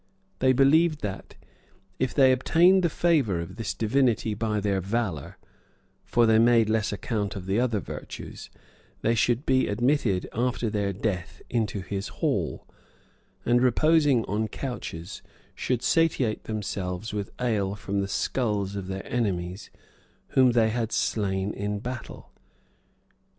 [0.39, 1.35] They believed that,
[1.99, 5.37] if they obtained the favor of this divinity by their valor,
[6.05, 8.49] (for they made less account of the other virtues,)
[9.03, 12.65] they should be admitted after their death into his hall;
[13.45, 15.21] and reposing on couches,
[15.53, 19.69] should satiate themselves with ale from the skulls of their enemies,
[20.29, 22.31] whom they had slain in battle.